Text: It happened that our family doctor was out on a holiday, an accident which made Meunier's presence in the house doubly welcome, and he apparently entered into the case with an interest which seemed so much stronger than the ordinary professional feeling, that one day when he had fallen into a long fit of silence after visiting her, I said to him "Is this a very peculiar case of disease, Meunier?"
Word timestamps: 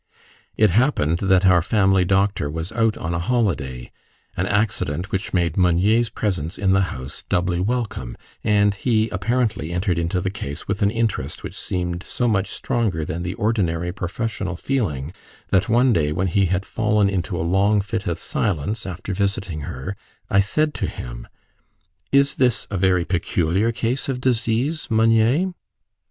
It 0.57 0.71
happened 0.71 1.19
that 1.19 1.45
our 1.45 1.61
family 1.61 2.05
doctor 2.05 2.49
was 2.49 2.71
out 2.71 2.97
on 2.97 3.13
a 3.13 3.19
holiday, 3.19 3.91
an 4.35 4.47
accident 4.47 5.11
which 5.11 5.31
made 5.31 5.57
Meunier's 5.57 6.09
presence 6.09 6.57
in 6.57 6.73
the 6.73 6.85
house 6.89 7.21
doubly 7.29 7.59
welcome, 7.59 8.17
and 8.43 8.73
he 8.73 9.09
apparently 9.09 9.71
entered 9.71 9.99
into 9.99 10.19
the 10.19 10.31
case 10.31 10.67
with 10.67 10.81
an 10.81 10.89
interest 10.89 11.43
which 11.43 11.53
seemed 11.55 12.01
so 12.01 12.27
much 12.27 12.47
stronger 12.47 13.05
than 13.05 13.21
the 13.21 13.35
ordinary 13.35 13.91
professional 13.91 14.55
feeling, 14.55 15.13
that 15.49 15.69
one 15.69 15.93
day 15.93 16.11
when 16.11 16.25
he 16.29 16.47
had 16.47 16.65
fallen 16.65 17.07
into 17.07 17.37
a 17.37 17.45
long 17.45 17.79
fit 17.79 18.07
of 18.07 18.17
silence 18.17 18.87
after 18.87 19.13
visiting 19.13 19.59
her, 19.61 19.95
I 20.31 20.39
said 20.39 20.73
to 20.81 20.87
him 20.87 21.27
"Is 22.11 22.33
this 22.33 22.65
a 22.71 22.77
very 22.77 23.05
peculiar 23.05 23.71
case 23.71 24.09
of 24.09 24.19
disease, 24.19 24.89
Meunier?" 24.89 25.53